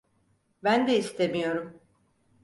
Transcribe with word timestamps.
Ben 0.63 0.87
de 0.87 0.97
istemiyorum. 0.97 1.79